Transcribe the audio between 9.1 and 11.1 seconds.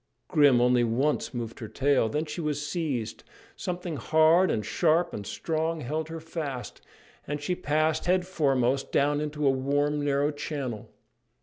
into a warm, narrow channel.